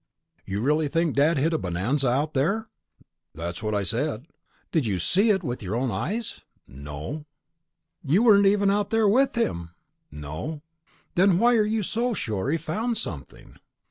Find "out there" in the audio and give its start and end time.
2.15-2.69, 8.71-9.07